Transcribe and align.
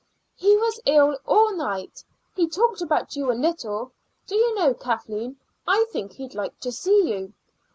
"He 0.35 0.57
was 0.57 0.81
ill 0.87 1.15
all 1.27 1.55
night. 1.55 2.03
He 2.35 2.47
talked 2.49 2.81
about 2.81 3.15
you 3.15 3.31
a 3.31 3.37
little. 3.37 3.91
Do 4.25 4.35
you 4.35 4.55
know, 4.55 4.73
Kathleen, 4.73 5.37
I 5.67 5.85
think 5.91 6.13
he'd 6.13 6.33
like 6.33 6.59
to 6.61 6.71
see 6.71 7.07
you. 7.07 7.33